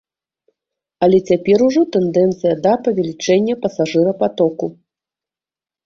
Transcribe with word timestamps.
Але 1.07 1.17
цяпер 1.33 1.57
ужо 1.67 1.81
тэндэнцыя 1.97 2.55
да 2.65 2.73
павелічэння 2.87 3.61
пасажырапатоку. 3.63 4.65